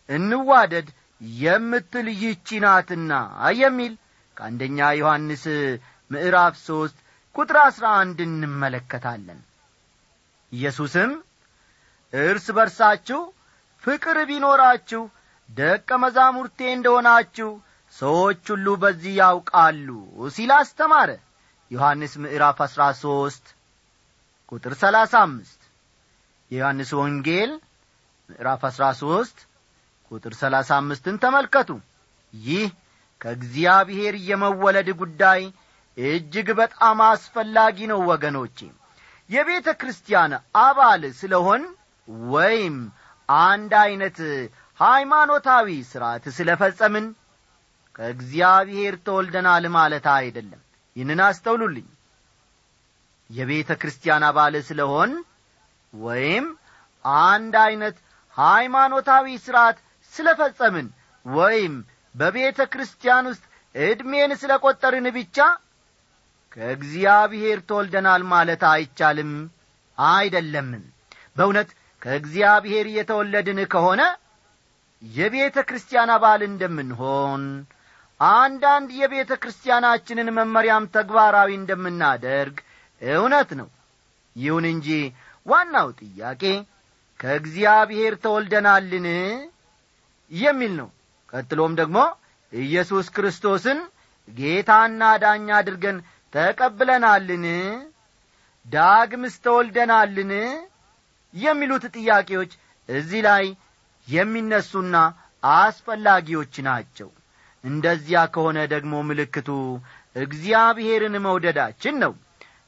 እንዋደድ 0.08 0.88
የምትል 1.40 2.06
ይቺ 2.22 2.58
ናትና 2.64 3.12
የሚል 3.60 3.92
ከአንደኛ 4.36 4.88
ዮሐንስ 5.00 5.44
ምዕራፍ 6.10 6.54
ሦስት 6.66 6.98
ቁጥር 7.36 7.56
አሥራ 7.64 7.86
አንድ 8.00 8.18
እንመለከታለን። 8.26 9.40
ኢየሱስም 10.52 11.10
እርስ 12.12 12.46
በርሳችሁ 12.56 13.20
ፍቅር 13.84 14.18
ቢኖራችሁ 14.30 15.02
ደቀ 15.50 15.90
መዛሙርቴ 16.02 16.58
እንደሆናችሁ 16.76 17.50
ሰዎች 17.92 18.42
ሁሉ 18.52 18.66
በዚህ 18.82 19.14
ያውቃሉ 19.20 19.88
ሲል 20.30 20.50
አስተማረ። 20.56 21.10
ዮሐንስ 21.70 22.12
ምዕራፍ 22.22 22.58
አሥራ 22.66 22.82
ሦስት 23.00 23.44
ቁጥር 24.52 24.74
ሰላሳ 24.80 25.12
አምስት 25.26 25.60
የዮሐንስ 26.50 26.90
ወንጌል 27.00 27.50
ምዕራፍ 28.28 28.62
አሥራ 28.68 28.84
ሦስት 29.00 29.38
ቁጥር 30.10 30.34
ሰላሳ 30.40 30.70
አምስትን 30.80 31.16
ተመልከቱ። 31.22 31.70
ይህ 32.32 32.68
ከእግዚአብሔር 33.20 34.14
የመወለድ 34.28 34.88
ጉዳይ 35.00 35.42
እጅግ 35.96 36.48
በጣም 36.60 36.98
አስፈላጊ 37.06 37.78
ነው 37.90 38.00
ወገኖቼ። 38.10 38.58
የቤተ 39.30 39.68
ክርስቲያን 39.80 40.32
አባል 40.60 41.02
ስለሆን 41.18 41.62
ወይም 42.28 42.76
አንድ 43.28 43.72
ዐይነት 43.80 44.18
ሃይማኖታዊ 44.80 45.68
ሥርዓት 45.90 46.24
ስለ 46.36 46.50
ፈጸምን 46.60 47.06
ከእግዚአብሔር 47.94 48.94
ተወልደናል 49.06 49.64
ማለት 49.74 50.06
አይደለም። 50.14 50.60
ይህንን 50.96 51.20
አስተውሉልኝ። 51.26 51.88
የቤተ 53.30 53.70
ክርስቲያን 53.80 54.24
አባል 54.28 54.54
ስለሆን 54.68 55.10
ወይም 55.92 56.46
አንድ 57.24 57.54
ዐይነት 57.62 57.96
ሃይማኖታዊ 58.36 59.26
ሥርዓት 59.44 59.78
ስለ 60.14 60.28
ፈጸምን 60.40 60.86
ወይም 61.26 61.74
በቤተ 62.14 62.60
ክርስቲያን 62.72 63.28
ውስጥ 63.30 63.44
ዕድሜን 63.74 64.32
ስለ 64.40 64.52
ቈጠርን 64.62 65.06
ብቻ 65.16 65.38
ከእግዚአብሔር 66.52 67.58
ተወልደናል 67.68 68.22
ማለት 68.32 68.62
አይቻልም 68.70 69.32
አይደለምም። 69.98 70.84
በእውነት 71.36 71.70
ከእግዚአብሔር 72.02 72.86
የተወለድን 72.92 73.60
ከሆነ 73.72 74.02
የቤተ 75.02 75.58
ክርስቲያን 75.68 76.10
አባል 76.14 76.40
እንደምንሆን 76.48 77.42
አንዳንድ 78.20 78.88
የቤተ 78.96 79.32
ክርስቲያናችንን 79.42 80.28
መመሪያም 80.38 80.84
ተግባራዊ 80.96 81.50
እንደምናደርግ 81.58 82.56
እውነት 83.02 83.50
ነው። 83.60 83.68
ይሁን 84.36 84.64
እንጂ 84.72 84.88
ዋናው 85.46 85.88
ጥያቄ 86.00 86.42
ከእግዚአብሔር 87.20 88.14
ተወልደናልን 88.24 89.06
የሚል 90.32 90.72
ነው። 90.80 90.88
ቀጥሎም 91.32 91.72
ደግሞ 91.80 91.98
ኢየሱስ 92.52 93.06
ክርስቶስን 93.16 93.78
ጌታና 94.28 95.02
ዳኛ 95.22 95.48
አድርገን 95.58 95.96
ተቀብለናልን? 96.32 97.44
ዳግምስ 98.66 99.34
ተወልደናልን? 99.44 100.32
የሚሉት 101.34 101.84
ጥያቄዎች 101.96 102.52
እዚህ 102.88 103.20
ላይ 103.28 103.44
የሚነሱና 104.08 104.96
አስፈላጊዎች 105.42 106.54
ናቸው 106.68 107.08
እንደዚያ 107.64 108.18
ከሆነ 108.34 108.58
ደግሞ 108.72 108.92
ምልክቱ 109.08 109.48
እግዚአብሔርን 110.16 111.16
መውደዳችን 111.26 111.96
ነው። 112.04 112.12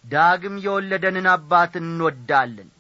ዳግም 0.05 0.57
የወለደንን 0.65 1.27
አባት 1.33 1.73
እንወዳለን። 1.81 2.71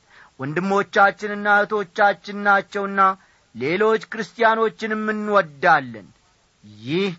ወንድሞቻችንና 0.40 1.48
እህቶቻችን 1.56 2.38
ናቸውና 2.46 3.00
ሌሎች 3.54 4.02
ክርስቲያኖችንም 4.12 5.04
እንወዳለን። 5.14 6.06
ይህ 6.84 7.12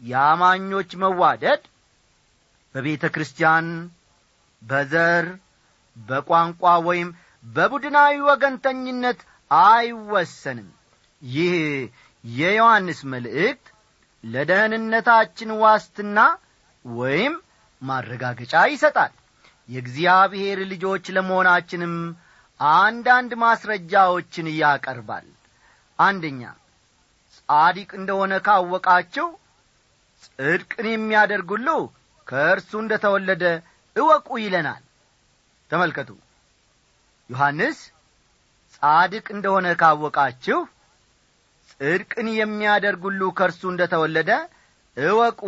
የአማኞች 0.00 0.90
መዋደድ 1.02 1.62
በቤተ 2.74 3.04
ክርስቲያን 3.14 3.68
በዘር 4.62 5.26
በቋንቋ 5.96 6.72
ወይም 6.88 7.08
በቡድናዊ 7.44 8.14
ወገንተኝነት 8.28 9.20
አይወሰንም። 9.50 10.68
ይህ 11.22 11.54
የዮሐንስ 12.24 13.00
መልእክት 13.12 13.66
ለደህንነታችን 14.24 15.50
ዋስትና 15.60 16.18
ወይም 16.84 17.34
ማረጋገጫ 17.82 18.54
ይሰጣል። 18.72 19.12
የእግዚአብሔር 19.68 20.58
ልጆች 20.72 21.04
ለመሆናችንም 21.16 21.94
አንዳንድ 22.60 23.32
ማስረጃዎችን 23.42 24.46
ያቀርባል። 24.60 25.26
አንደኛ 25.98 26.42
ጻዲቅ 27.38 27.90
እንደሆነ 27.98 28.34
ካወቃችሁ 28.46 29.26
ጽድቅን 30.22 30.86
የሚያደርጉሉ 30.90 31.68
ከእርሱ 32.26 32.70
እንደ 32.82 32.94
ተወለደ 33.04 33.44
እወቁ 33.96 34.28
ይለናል። 34.44 34.82
ተመልከቱ። 35.70 36.10
ዮሐንስ 37.30 37.78
ጻድቅ 38.74 39.26
እንደሆነ 39.34 39.66
ካወቃችሁ 39.80 40.58
ጽድቅን 41.80 42.28
የሚያደርጉሉ 42.36 43.20
ከእርሱ 43.38 43.62
እንደ 43.72 43.82
ተወለደ 43.92 44.30
እወቁ 44.96 45.40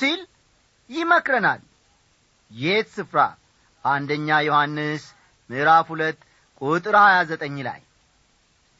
ሲል 0.00 0.20
ይመክረናል። 0.90 1.60
የት 2.50 2.88
ስፍራ? 2.96 3.18
አንደኛ 3.84 4.28
ዮሐንስ 4.48 5.04
ምዕራፍ 5.50 5.86
ሁለት 5.92 6.18
ቁጥር 6.60 6.96
ሀያ 7.02 7.16
ዘጠኝ 7.30 7.56
ላይ። 7.68 7.80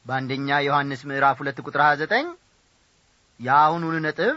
በአንደኛ 0.06 0.48
ዮሐንስ 0.66 1.00
ምዕራፍ 1.10 1.36
ሁለት 1.42 1.58
ቁጥር 1.66 1.80
ሀያ 1.84 1.94
ዘጠኝ 2.02 2.26
የአሁኑን 3.40 3.96
ነጥብ 4.06 4.34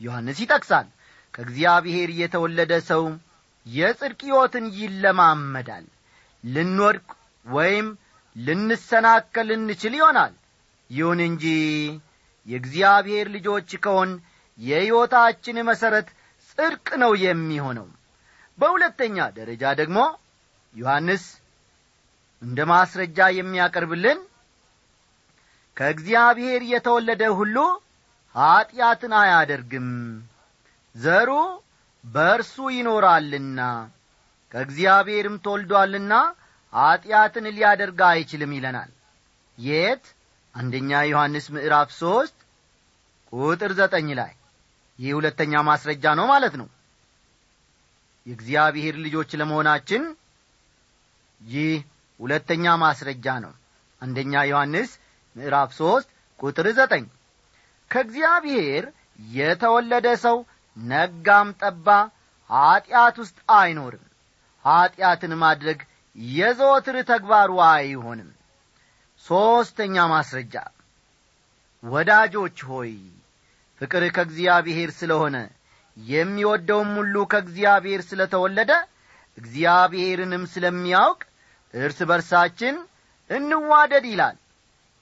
ዮሐንስ 0.00 0.38
ይጠቅሳል። 0.44 0.86
ከእግዚአብሔር 1.34 2.10
የተወለደ 2.20 2.72
ሰው 2.90 3.02
የጽድቅ 3.66 4.20
ሕይወትን 4.26 4.66
ይለማመዳል። 4.78 5.86
ልንወድቅ 6.44 7.08
ወይም 7.46 7.88
ልንሰናከል 8.36 9.48
እንችል 9.56 9.94
ይሆናል 9.98 10.32
ይሁን 10.90 11.20
እንጂ 11.26 11.44
የእግዚአብሔር 12.46 13.26
ልጆች 13.34 13.70
ከሆን 13.84 14.10
የሕይወታችን 14.58 15.58
መሠረት 15.68 16.08
ጽድቅ 16.48 16.88
ነው 17.02 17.12
የሚሆነው። 17.24 17.86
በሁለተኛ 18.58 19.26
ደረጃ 19.36 19.64
ደግሞ 19.80 19.98
ዮሐንስ 20.74 21.24
እንደ 22.42 22.58
ማስረጃ 22.70 23.18
የሚያቀርብልን 23.36 24.18
ከእግዚአብሔር 25.76 26.62
የተወለደ 26.70 27.22
ሁሉ 27.38 27.56
ኀጢአትን 28.34 29.12
አያደርግም 29.20 29.88
ዘሩ 30.94 31.30
በእርሱ 32.04 32.56
ይኖራልና 32.76 33.60
ከእግዚአብሔርም 34.54 35.36
ተወልዶአልና 35.44 36.12
ኀጢአትን 36.72 37.46
ሊያደርግ 37.56 38.00
አይችልም 38.08 38.52
ይለናል። 38.56 38.90
የት 39.58 40.04
አንደኛ 40.54 40.90
ዮሐንስ 41.08 41.46
ምዕራፍ 41.54 41.90
ሦስት 41.98 42.36
ቁጥር 43.32 43.72
ዘጠኝ 43.78 44.08
ላይ 44.20 44.32
ይህ 44.98 45.12
ሁለተኛ 45.18 45.52
ማስረጃ 45.68 46.04
ነው 46.18 46.26
ማለት 46.32 46.54
ነው። 46.60 46.68
የእግዚአብሔር 48.26 48.94
ልጆች 49.04 49.30
ለመሆናችን 49.40 50.02
ይህ 51.40 51.74
ሁለተኛ 52.20 52.74
ማስረጃ 52.82 53.26
ነው። 53.44 53.52
አንደኛ 54.02 54.42
ዮሐንስ 54.50 54.90
ምዕራፍ 55.36 55.70
ሦስት 55.78 56.08
ቁጥር 56.40 56.66
ዘጠኝ 56.78 57.04
ከእግዚአብሔር 57.90 58.84
የተወለደ 59.32 60.08
ሰው 60.24 60.36
ነጋም 60.76 61.48
ጠባ 61.62 61.88
ኀጢአት 62.50 63.16
ውስጥ 63.22 63.38
አይኖርም። 63.56 64.04
ኀጢአትን 64.64 65.32
ማድረግ 65.42 65.78
የዘወትር 66.34 66.96
ተግባሩ 67.10 67.50
አይሆንም 67.68 68.30
ሦስተኛ 69.26 69.96
ማስረጃ። 70.12 70.54
ወዳጆች 71.82 72.58
ሆይ 72.70 72.92
ፍቅር 73.80 74.02
ከእግዚአብሔር 74.16 74.90
ስለሆነ 74.98 75.36
የሚወደውም 75.96 76.90
ሁሉ 76.98 77.14
ከእግዚአብሔር 77.32 78.00
ስለ 78.08 78.20
ተወለደ 78.32 78.72
እግዚአብሔርንም 79.38 80.44
ስለሚያውቅ 80.52 81.20
እርስ 81.74 81.98
በርሳችን 82.10 82.76
እንዋደድ 83.30 84.04
ይላል። 84.10 84.36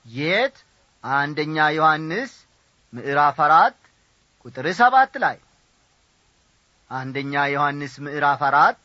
የት? 0.07 0.57
አንደኛ 1.05 1.57
ዮሐንስ 1.77 2.33
ምዕራፍ 2.93 3.39
አራት 3.47 3.77
ቁጥር 4.45 4.67
ሰባት 4.79 5.13
ላይ። 5.25 5.39
አንደኛ 6.91 7.35
ዮሐንስ 7.55 7.95
ምዕራፍ 8.05 8.41
አራት 8.49 8.81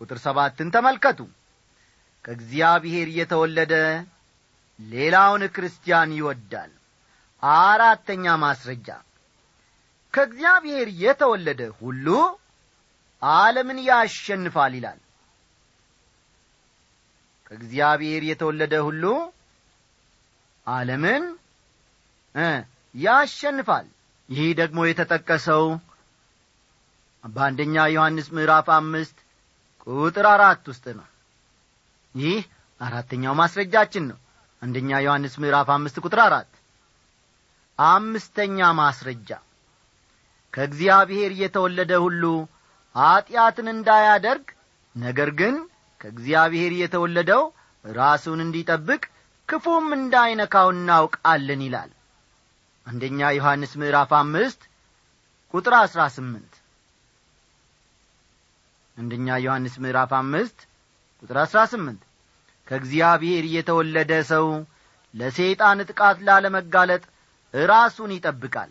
ቁጥር 0.00 0.18
ሰባትን 0.24 0.68
ተመልከቱ 0.74 1.18
ከእግዚአብሔር 2.24 3.08
የተወለደ 3.18 3.74
ሌላውን 4.78 5.42
ክርስቲያን 5.54 6.10
ይወዳል። 6.18 6.72
አራተኛ 7.42 8.34
ማስረጃ። 8.42 8.88
ከእግዚአብሔር 10.14 10.88
የተወለደ 11.02 11.62
ሁሉ 11.80 12.06
ዓለምን 13.22 13.78
ያሸንፋል 13.88 14.72
ይላል። 14.78 15.00
ከእግዚአብሔር 17.46 18.22
የተወለደ 18.30 18.74
ሁሉ 18.86 19.04
ዓለምን 20.66 21.24
ያሸንፋል። 22.94 23.86
ይህ 24.28 24.50
ደግሞ 24.60 24.80
የተጠቀሰው 24.86 25.64
በአንደኛ 27.24 27.74
ዮሐንስ 27.94 28.28
ምዕራፍ 28.36 28.68
አምስት 28.76 29.18
ቁጥር 29.86 30.26
አራት 30.30 30.62
ውስጥ 30.70 30.84
ነው 30.98 31.06
ይህ 32.14 32.40
አራተኛው 32.80 33.34
ማስረጃችን 33.40 34.04
ነው። 34.10 34.18
አንደኛ 34.62 34.90
ዮሐንስ 35.04 35.34
ምዕራፍ 35.42 35.68
አምስት 35.74 35.96
ቁጥር 36.04 36.20
አራት። 36.24 36.50
አምስተኛ 37.78 38.58
ማስረጃ። 38.78 39.30
ከእግዚአብሔር 40.52 41.32
የተወለደ 41.40 41.92
ሁሉ 42.04 42.22
ኀጢአትን 42.94 43.68
እንዳያደርግ 43.72 44.46
ነገር 44.94 45.30
ግን 45.38 45.54
ከእግዚአብሔር 46.00 46.72
የተወለደው 46.80 47.42
ራሱን 47.84 48.40
እንዲጠብቅ 48.44 49.02
ክፉም 49.48 49.86
እንዳይነካው 49.96 50.68
እናውቃለን 50.74 51.62
ይላል። 51.66 51.90
አንደኛ 52.86 53.30
ዮሐንስ 53.36 53.72
ምዕራፍ 53.80 54.10
አምስት 54.20 54.60
ቁጥር 55.54 55.74
አሥራ 55.80 56.02
ስምንት። 56.14 56.52
አንደኛ 58.96 59.36
ዮሐንስ 59.44 59.74
ምዕራፍ 59.82 60.12
አምስት 60.20 60.58
ቁጥር 61.22 61.36
አሥራ 61.42 61.60
ስምንት 61.72 62.02
ከእግዚአብሔር 62.68 63.44
የተወለደ 63.54 64.12
ሰው 64.30 64.46
ለሰይጣን 65.14 65.80
ጥቃት 65.88 66.18
ላለመጋለጥ 66.26 67.02
ራሱን 67.54 68.10
ይጠብቃል። 68.16 68.70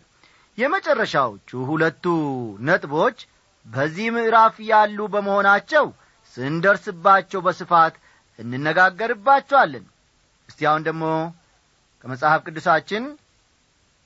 የመጨረሻዎቹ 0.58 1.50
ሁለቱ 1.68 2.04
ነጥቦች 2.68 3.18
በዚህ 3.66 4.08
ምዕራፍ 4.16 4.56
ያሉ 4.70 4.98
በመሆናቸው 5.12 5.84
ስንደርስባቸው 6.34 7.40
በስፋት 7.46 7.94
እንነጋገርባቸዋለን። 8.38 9.84
እስቲ 10.48 10.60
አሁን 10.70 10.82
ደግሞ 10.88 11.04
ከመጽሐፍ 12.04 12.40
ቅዱሳችን 12.46 13.04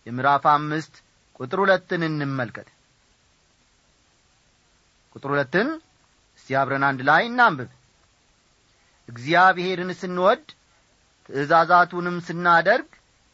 የምዕራፍ 0.07 0.45
አምስት 0.53 0.95
ቁጥር 1.41 1.59
ሁለትን 1.63 2.03
እንመልከት። 2.09 2.69
ቁጥር 5.17 5.31
ሁለትን 5.35 5.69
እስቲ 6.39 6.57
አብረን 6.61 6.85
አንድ 6.89 7.01
ላይ 7.09 7.23
እናንብብ 7.27 7.71
እግዚአብሔርን 9.09 9.91
ስንወድ 10.01 10.45
ትእዛዛቱንም 11.29 12.17
ስናደርግ 12.27 12.89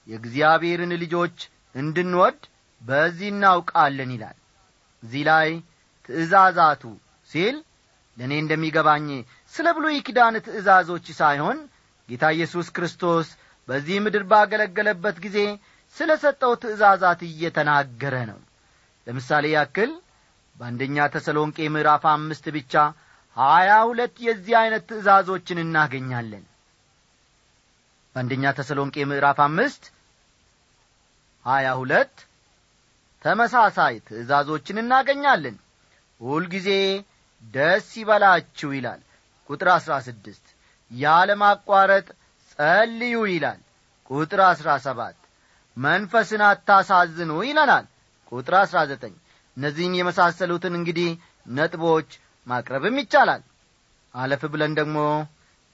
የእግዚአብሔርን 0.07 0.93
ልጆች 1.03 1.37
እንድንወድ 1.75 2.39
በዚህ 2.83 3.29
እናውቃለን 3.33 4.11
ይላል። 4.15 4.39
እዚህ 5.03 5.23
ላይ 5.29 5.49
ትእዛዛቱ 6.09 6.83
ሲል 7.31 7.57
ለእኔ 8.19 8.33
እንደሚገባኝ 8.43 9.07
ስለ 9.55 9.67
ብሉይ 9.77 9.99
ኪዳን 10.07 10.35
ትእዛዞች 10.47 11.07
ሳይሆን 11.21 11.59
ጌታ 12.09 12.25
ኢየሱስ 12.37 12.69
ክርስቶስ 12.77 13.29
በዚህ 13.69 13.97
ምድር 14.05 14.25
ባገለገለበት 14.31 15.17
ጊዜ 15.25 15.39
ስለ 15.97 16.11
ሰጠው 16.23 16.53
ትእዛዛት 16.63 17.21
እየተናገረ 17.29 18.15
ነው። 18.31 18.41
ለምሳሌ 19.07 19.47
ያክል 19.55 19.91
በአንደኛ 20.57 21.07
ተሰሎንቄ 21.15 21.57
ምዕራፍ 21.75 22.05
አምስት 22.13 22.45
ብቻ 22.57 22.75
ሀያ 23.37 23.71
ሁለት 23.89 24.15
የዚህ 24.25 24.55
ዐይነት 24.61 24.85
ትእዛዞችን 24.89 25.59
እናገኛለን። 25.63 26.45
በአንደኛ 28.17 28.45
ተሰሎንቄ 28.59 29.05
ምዕራፍ 29.11 29.39
አምስት 29.45 29.85
ሀያ 31.47 31.69
ሁለት 31.81 32.15
ተመሳሳይ 33.25 33.95
ትእዛዞችን 34.09 34.81
እናገኛለን። 34.83 35.57
ሁልጊዜ 36.21 36.69
ደስ 37.55 37.89
ይበላችሁ 38.01 38.71
ይላል። 38.77 39.01
ቁጥር 39.51 39.69
አሥራ 39.75 39.93
ስድስት 40.07 40.47
ያለማቋረጥ 40.91 42.07
ጸልዩ 42.51 43.17
ይላል። 43.33 43.61
ቁጥር 44.11 44.41
አሥራ 44.51 44.71
ሰባት 44.87 45.19
መንፈስን 45.77 46.43
አታሳዝኑ 46.49 47.33
ይለናል። 47.49 47.87
ቁጥር 48.33 48.55
አሥራ 48.61 48.79
ዘጠኝ 48.91 49.15
እነዚህን 49.57 49.97
የመሳሰሉትን 49.99 50.75
እንግዲህ 50.79 51.11
ነጥቦች 51.57 52.11
ማቅረብም 52.47 52.97
ይቻላል። 53.01 53.43
አለፍ 54.15 54.43
ብለን 54.53 54.73
ደግሞ 54.79 54.99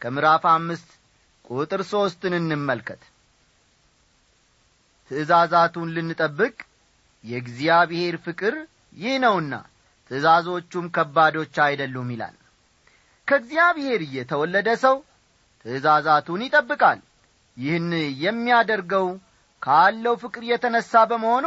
ከምዕራፍ 0.01 0.45
አምስት 0.51 0.89
ቁጥር 1.51 1.81
ሦስትን 1.91 2.35
እንመልከት። 2.39 3.03
ትእዛዛቱን 5.11 5.89
ልንጠብቅ 5.97 6.57
የእግዚአብሔር 7.25 8.17
ፍቅር 8.27 8.55
ይህ 8.97 9.15
ነውና 9.25 9.55
ትእዛዞቹም 10.11 10.87
ከባዶች 10.95 11.57
አይደሉም 11.65 12.09
ይላል። 12.15 12.37
ከእግዚአብሔር 13.29 14.01
የተወለደ 14.17 14.69
ሰው 14.85 14.97
ትእዛዛቱን 15.65 16.45
ይጠብቃል። 16.47 17.01
ይህን 17.57 17.89
የሚያደርገው 18.25 19.07
ካለው 19.63 20.15
ፍቅር 20.23 20.43
የተነሣ 20.51 20.93
በመሆኑ 21.11 21.47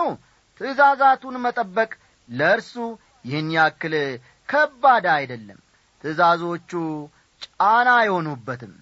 ትእዛዛቱን 0.62 1.36
መጠበቅ 1.45 1.91
ለእርሱ 2.29 2.73
ይህን 3.25 3.49
ያክል 3.55 3.93
ከባድ 4.51 5.05
አይደለም። 5.15 5.59
ትእዛዞቹ 6.03 6.71
ጫና 7.41 7.89
አይሆኑበትም። 7.99 8.73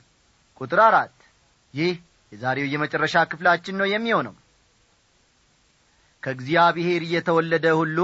ቁጥር 0.61 0.79
አራት 0.87 1.17
ይህ 1.73 1.93
የዛሬው 2.31 2.67
የመጨረሻ 2.71 3.15
ክፍላችን 3.31 3.77
ነው 3.79 3.87
የሚሆነው። 3.91 4.35
ከእግዚአብሔር 6.23 7.01
የተወለደ 7.11 7.67
ሁሉ 7.79 7.99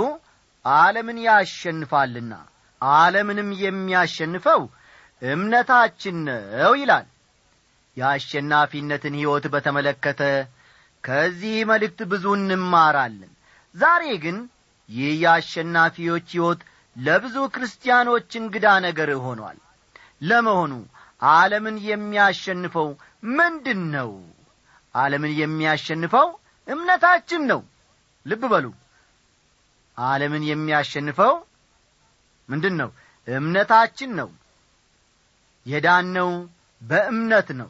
ዓለምን 0.65 1.17
ያሸንፋልና 1.25 2.33
ዓለምንም 2.81 3.49
የሚያሸንፈው 3.63 4.61
እምነታችን 5.21 6.15
ነው 6.27 6.73
ይላል። 6.81 7.05
የአሸናፊነትን 7.97 9.13
ሕይወት 9.19 9.45
በተመለከተ 9.53 10.21
ከዚህ 11.03 11.57
መልእክት 11.69 11.99
ብዙ 12.11 12.25
እንማራለን። 12.39 13.31
ዛሬ 13.75 14.03
ግን 14.23 14.37
ይህ 14.89 15.11
የአሸናፊዎች 15.23 16.27
ሕይወት 16.33 16.61
ለብዙ 16.95 17.35
ክርስቲያኖች 17.53 18.29
እንግዳ 18.39 18.67
ነገር 18.85 19.09
ሆኗል። 19.25 19.57
ለመሆኑ 20.21 20.73
ዓለምን 21.21 21.77
የሚያሸንፈው 21.87 22.89
ምንድን 23.35 23.81
ነው 23.95 24.11
ዓለምን 24.95 25.33
የሚያሸንፈው 25.39 26.27
እምነታችን 26.67 27.41
ነው። 27.51 27.61
ልብ 28.25 28.43
በሉ። 28.51 28.65
ዓለምን 29.97 30.43
የሚያሸንፈው 30.49 31.33
ምንድን 32.49 32.75
ነው 32.81 32.89
እምነታችን 33.27 34.11
ነው። 34.19 34.29
የዳነው 35.65 36.31
በእምነት 36.81 37.47
ነው። 37.59 37.69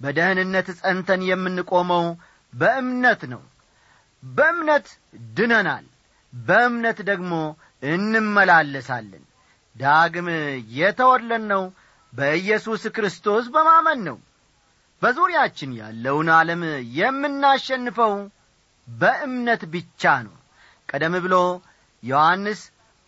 በደህንነት 0.00 0.68
ጸንተን 0.78 1.20
የምንቆመው 1.28 2.06
በእምነት 2.52 3.20
ነው። 3.32 3.42
በእምነት 4.22 4.86
ድነናል። 5.36 5.84
በእምነት 6.32 6.98
ደግሞ 7.10 7.32
እንመላለሳለን። 7.82 9.24
ዳግም 9.76 10.28
የተወለድነው 10.78 11.62
በኢየሱስ 12.12 12.82
ክርስቶስ 12.96 13.44
በማመን 13.54 14.00
ነው። 14.08 14.16
በዙሪያችን 15.02 15.70
ያለውን 15.80 16.28
ዓለም 16.36 16.62
የምናሸንፈው 16.98 18.12
በእምነት 18.88 19.62
ብቻ 19.74 20.12
ነው። 20.26 20.34
ቀደም 20.88 21.14
ብሎ 21.24 21.36
ዮሐንስ 22.02 22.60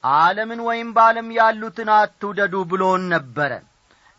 ዓለምን 0.04 0.60
ወይም 0.68 0.88
በዓለም 0.96 1.28
ያሉትን 1.38 1.88
አትውደዱ 1.94 2.54
ብሎን 2.70 3.02
ነበረ። 3.14 3.52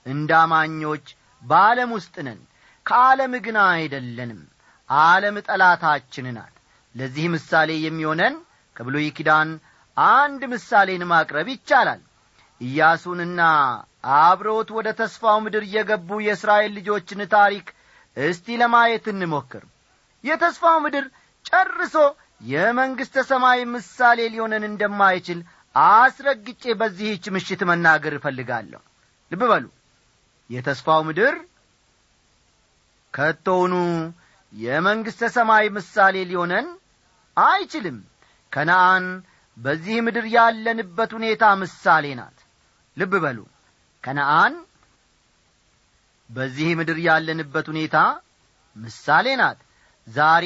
እንደ 0.05 0.31
አማኞች 0.41 1.05
በዓለም 1.43 1.89
ውስጥ 1.97 2.15
ነን። 2.27 2.39
ከዓለም 2.85 3.33
ግን 3.45 3.57
አይደለንም። 3.67 4.41
ዓለም 4.89 5.35
ጠላታችን 5.47 6.27
ናት። 6.35 6.53
ለዚህ 6.95 7.25
ምሳሌ 7.33 7.71
የሚሆነን 7.85 8.35
ከብሉይ 8.75 9.07
ኪዳን 9.17 9.49
አንድ 9.97 10.41
ምሳሌን 10.51 11.03
ማቅረብ 11.11 11.47
ይቻላል። 11.53 12.01
ኢያሱንና 12.61 13.41
አብረውት 14.19 14.69
ወደ 14.77 14.87
ተስፋው 14.99 15.37
ምድር 15.45 15.63
የገቡ 15.73 16.09
የእስራኤል 16.25 16.71
ልጆችን 16.77 17.21
ታሪክ 17.33 17.67
እስቲ 18.17 18.55
ለማየት 18.61 19.05
እንሞክር። 19.13 19.63
የተስፋው 20.23 20.77
ምድር 20.85 21.05
ጨርሶ 21.45 21.95
የመንግሥተ 22.45 23.17
ሰማይ 23.29 23.59
ምሳሌ 23.73 24.19
ሊሆነን 24.33 24.63
እንደማይችል 24.69 25.39
አስረግጬ 25.75 26.73
በዚህች 26.79 27.25
ምሽት 27.35 27.61
መናገር 27.69 28.13
እፈልጋለሁ። 28.17 28.81
ልብ 29.31 29.41
በሉ። 29.51 29.65
የተስፋው 30.49 31.01
ምድር 31.07 31.35
ከቶውኑ 33.13 33.75
የመንግሥተ 34.53 35.23
ሰማይ 35.35 35.65
ምሳሌ 35.77 36.17
ሊሆነን 36.29 36.67
አይችልም። 37.37 37.97
ከነአን 38.51 39.05
በዚህ 39.57 39.97
ምድር 40.05 40.25
ያለንበት 40.33 41.11
ሁኔታ 41.17 41.43
ምሳሌ 41.61 42.05
ናት። 42.19 42.37
ልብ 42.97 43.13
በሉ። 43.23 43.39
ከነአን 44.03 44.53
በዚህ 46.29 46.69
ምድር 46.79 46.97
ያለንበት 47.07 47.65
ሁኔታ 47.71 47.97
ምሳሌ 48.75 49.27
ናት። 49.41 49.59
ዛሬ 50.07 50.45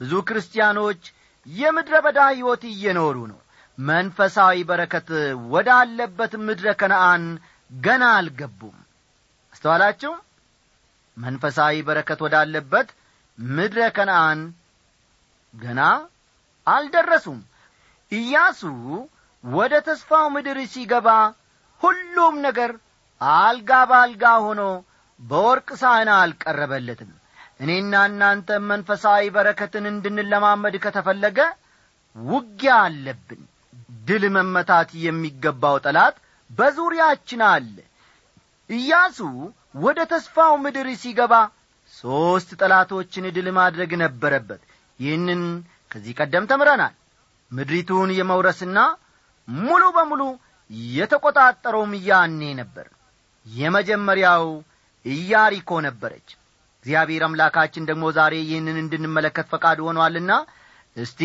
ብዙ 0.00 0.12
ክርስቲያኖች 0.28 1.02
የምድረ 1.46 1.94
በዳ 2.04 2.20
ሕይወት 2.32 2.62
እየኖሩ 2.70 3.16
ነው። 3.32 3.40
መንፈሳዊ 3.78 4.56
በረከት 4.68 5.08
ወዳለበት 5.52 6.32
ምድረ 6.46 6.66
ከነአን 6.80 7.24
ገና 7.70 8.04
አልገቡም። 8.18 8.76
አስተዋላችሁ? 9.52 10.12
መንፈሳዊ 11.16 11.74
በረከት 11.88 12.20
ወዳለበት 12.24 12.88
ምድረ 13.38 13.80
ከነአን 13.96 14.40
ገና 15.54 15.80
አልደረሱም 16.66 17.40
ኢያሱ 18.12 18.60
ወደ 19.44 19.74
ተስፋው 19.86 20.26
ምድር 20.34 20.58
ሲገባ 20.72 21.08
ሁሉም 21.80 22.34
ነገር 22.46 22.70
አልጋ 23.20 23.70
በአልጋ 23.90 24.24
ሆኖ 24.44 24.62
በወርቅ 25.20 25.68
ሳህና 25.82 26.10
አልቀረበለትም። 26.22 27.10
እኔና 27.60 27.94
እናንተ 28.08 28.48
መንፈሳዊ 28.70 29.22
በረከትን 29.36 29.84
እንድንለማመድ 29.92 30.74
ከተፈለገ 30.84 31.38
ውጊያ 32.16 32.74
አለብን። 32.86 33.42
ድል 34.08 34.24
መመታት 34.36 34.90
የሚገባው 35.04 35.76
ጠላት 35.84 36.16
በዙሪያችን 36.50 37.40
አለ። 37.50 37.76
ኢያሱ 38.70 39.18
ወደ 39.84 39.98
ተስፋው 40.12 40.54
ምድር 40.64 40.88
ሲገባ 41.02 41.34
ሦስት 41.94 42.50
ጠላቶችን 42.60 43.26
ድል 43.36 43.48
ማድረግ 43.58 43.90
ነበረበት። 44.04 44.62
ይህንን 44.98 45.42
ከዚህ 45.90 46.14
ቀደም 46.20 46.48
ተምረናል 46.50 46.94
ምድሪቱን 47.52 48.10
የመውረስና 48.16 48.78
ሙሉ 49.48 49.82
በሙሉ 49.96 50.22
የተቈጣጠረውም 50.94 51.92
ያኔ 52.08 52.40
ነበር። 52.60 52.86
የመጀመሪያው 53.46 54.44
ኢያሪኮ 55.04 55.70
ነበረች። 55.86 56.28
እግዚአብሔር 56.78 57.22
አምላካችን 57.26 57.86
ደግሞ 57.90 58.04
ዛሬ 58.16 58.34
ይህንን 58.42 58.76
እንድንመለከት 58.82 59.46
ፈቃድ 59.52 59.78
ሆኗልና 59.86 60.32
እስቲ 60.96 61.20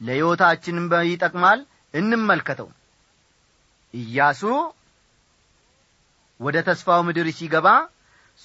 ለሕይወታችንም 0.00 0.86
ይጠቅማል 1.08 1.60
እንመልከተው። 1.94 2.68
ኢያሱ 3.94 4.42
ወደ 6.40 6.56
ተስፋው 6.66 7.00
ምድር 7.06 7.28
ሲገባ 7.38 7.68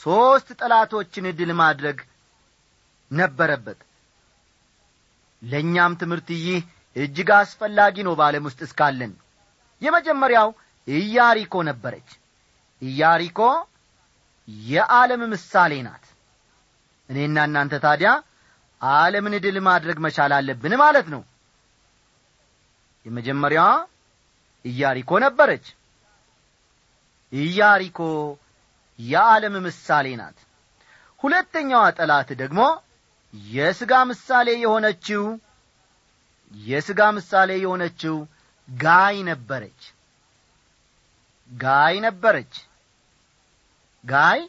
ሦስት 0.01 0.47
ጠላቶችን 0.59 1.25
ድል 1.39 1.51
ማድረግ 1.59 1.97
ነበረበት። 3.11 3.79
ለእኛም 5.41 5.97
ትምህርት 6.01 6.29
ይህ 6.37 6.61
እጅግ 6.95 7.29
አስፈላጊ 7.35 7.95
ነው 8.07 8.13
በዓለም 8.19 8.43
ውስጥ 8.47 8.59
እስካለን። 8.67 9.13
የመጀመሪያው 9.81 10.49
ኢያሪኮ 10.87 11.55
ነበረች። 11.69 12.09
ኢያሪኮ 12.81 13.39
የዓለም 14.67 15.21
ምሳሌ 15.33 15.73
ናት። 15.85 16.05
እኔና 17.09 17.37
እናንተ 17.47 17.75
ታዲያ 17.85 18.09
ዓለምን 18.81 19.35
ድል 19.43 19.57
ማድረግ 19.67 19.97
መቻል 20.05 20.31
አለብን 20.37 20.73
ማለት 20.81 21.07
ነው። 21.13 21.21
የመጀመሪያዋ 23.05 23.69
ኢያሪኮ 24.65 25.11
ነበረች። 25.25 25.65
ኢያሪኮ 27.33 27.99
የዓለም 28.99 29.55
ምሳሌ 29.65 30.07
ናት። 30.19 30.37
ሁለተኛዋ 31.23 31.83
ጠላት 31.97 32.29
ደግሞ 32.41 32.61
የሥጋ 33.51 33.93
ምሳሌ 34.09 34.49
የሆነችው 34.63 35.23
የሥጋ 36.53 37.01
ምሳሌ 37.17 37.51
የሆነችው 37.59 38.15
ጋይ 38.69 39.15
ነበረች። 39.29 39.81
ጋይ 41.51 41.95
ነበረች። 42.05 42.53
ጋይ 44.03 44.39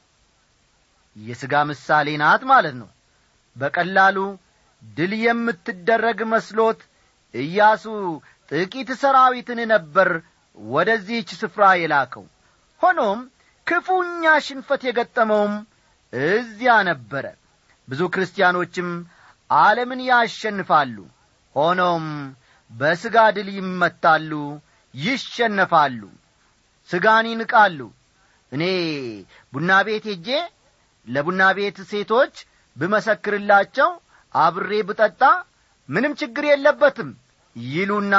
የሥጋ 1.17 1.55
ምሳሌ 1.71 2.09
ናት 2.23 2.43
ማለት 2.51 2.75
ነው። 2.81 2.91
በቀላሉ 3.57 4.17
ድል 4.83 5.13
የምትደረግ 5.25 6.19
መስሎት 6.33 6.81
ኢያሱ 7.35 7.85
ጥቂት 8.49 8.91
ሰራዊትን 9.03 9.61
ነበር 9.73 10.09
ወደዚህች 10.57 11.31
ስፍራ 11.41 11.65
የላከው። 11.77 12.25
ሆኖም 12.83 13.21
ክፉኛ 13.67 14.25
ሽንፈት 14.47 14.83
የገጠመውም 14.87 15.55
እዚያ 16.13 16.75
ነበረ። 16.91 17.25
ብዙ 17.89 18.03
ክርስቲያኖችም 18.15 18.89
ዓለምን 19.51 20.01
ያሸንፋሉ 20.09 20.97
ሆኖም 21.57 22.07
በሥጋ 22.71 23.17
ድል 23.37 23.49
ይመታሉ 23.57 24.31
ይሸነፋሉ 24.95 26.01
ሥጋን 26.91 27.27
ይንቃሉ። 27.31 27.79
እኔ 28.53 28.63
ቡና 29.53 29.71
ቤት 29.87 30.05
ሄጄ 30.11 30.29
ለቡና 31.07 31.43
ቤት 31.59 31.79
ሴቶች 31.91 32.35
ብመሰክርላቸው 32.77 33.91
አብሬ 34.35 34.71
ብጠጣ 34.89 35.23
ምንም 35.89 36.13
ችግር 36.21 36.45
የለበትም 36.49 37.11
ይሉና 37.57 38.15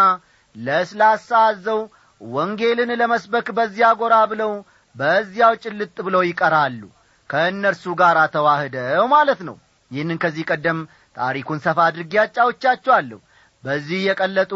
ለስላሳ 0.55 1.29
አዘው 1.47 1.79
ወንጌልን 2.21 2.91
ለመስበክ 3.01 3.47
በዚያ 3.57 3.87
ጐራ 4.01 4.15
ብለው 4.31 4.51
በዚያው 4.95 5.53
ጭልጥ 5.63 5.95
ብለው 6.05 6.21
ይቀራሉ። 6.27 6.81
ከእነርሱ 7.29 7.83
ጋር 8.01 8.17
ተዋህደው 8.35 9.05
ማለት 9.15 9.39
ነው። 9.47 9.55
ይህንን 9.91 10.19
ከዚህ 10.23 10.45
ቀደም 10.51 10.79
ታሪኩን 11.17 11.59
ሰፋ 11.65 11.77
አድርጌ 11.89 12.13
ያጫውቻችኋለሁ 12.19 13.19
በዚህ 13.65 13.99
የቀለጡ 14.05 14.53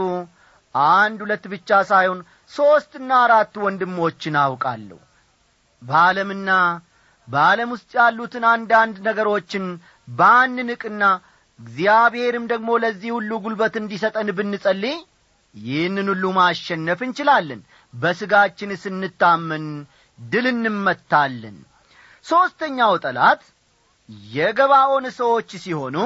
አንድ 0.76 1.20
ሁለት 1.24 1.46
ብቻ 1.54 1.80
ሳይሆን 1.90 2.20
ሦስትና 2.52 3.12
አራት 3.24 3.54
ወንድሞችን 3.64 4.36
አውቃለሁ። 4.44 5.00
በዓለምና 5.82 6.50
በዓለም 7.28 7.70
ውስጥ 7.76 7.92
ያሉትን 8.00 8.44
አንዳንድ 8.52 8.96
ነገሮችን 9.08 9.66
ባንንቅና 10.12 11.04
እግዚአብሔርም 11.60 12.46
ደግሞ 12.52 12.70
ለዚህ 12.84 13.10
ሁሉ 13.16 13.32
ጉልበት 13.44 13.76
እንዲሰጠን 13.80 14.30
ብንጸልይ 14.38 14.98
ይህንን 15.56 16.08
ሁሉ 16.12 16.26
ማሸነፍ 16.38 17.00
እንችላለን። 17.06 17.62
በሥጋችን 17.94 18.72
ስንታመን 18.84 19.66
ድል 20.20 20.46
እንመታለን። 20.54 21.58
ሦስተኛው 22.26 22.94
ጠላት 23.04 23.42
የገባኦን 24.30 25.06
ሰዎች 25.20 25.50
ሲሆኑ 25.64 25.98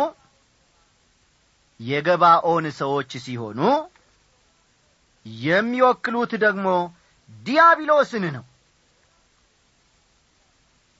የገባኦን 1.83 2.65
ሰዎች 2.79 3.11
ሲሆኑ 3.17 3.59
የሚወክሉት 5.45 6.31
ደግሞ 6.45 6.67
ዲያብሎስን 7.31 8.25
ነው። 8.35 8.45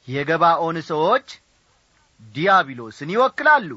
የገባኦን 0.08 0.78
ሰዎች 0.84 1.28
ዲያብሎስን 2.22 3.10
ይወክላሉ። 3.14 3.70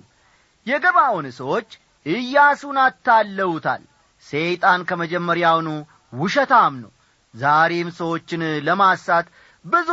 የገባኦን 0.67 1.27
ሰዎች 1.33 1.69
ኢያሱን 2.07 2.77
አታለውታል። 2.79 3.83
ሰይጣን 4.27 4.81
ከመጀመሪያውኑ 4.85 5.69
ውሸታም 6.13 6.75
ነው። 6.83 6.93
ዛሬም 7.35 7.89
ሰዎችን 7.93 8.43
ለማሳት 8.67 9.27
ብዙ 9.65 9.91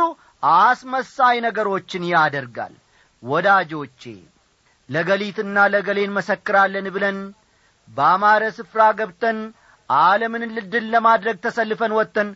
አስመሳይ 0.58 1.36
ነገሮችን 1.40 2.02
ያደርጋል። 2.12 2.74
ወዳጆቼ 3.22 4.02
ለገሊትና 4.88 5.56
ለገሌን 5.74 6.14
መሰክራለን 6.16 6.86
ብለን 6.94 7.18
በአማረ 7.88 8.42
ስፍራ 8.58 8.82
ገብተን 8.98 9.38
ዓለምን 9.90 10.44
ልድል 10.56 10.86
ለማድረግ 10.94 11.36
ተሰልፈን 11.44 11.96
ወጥተን 11.98 12.28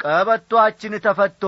ቀበቶአችን 0.00 0.94
ተፈቶ 1.06 1.42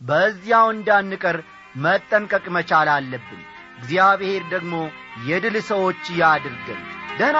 በዚያው 0.00 0.66
እንዳንቀር 0.74 1.38
መጠንቀቅ 1.76 2.44
መቻል 2.56 2.88
አለብን። 2.96 3.40
እግዚአብሔር 3.78 4.44
ደግሞ 4.54 4.74
የድል 5.28 5.56
ሰዎች 5.70 6.04
ያድርገን። 6.20 6.82
ደህና 7.18 7.38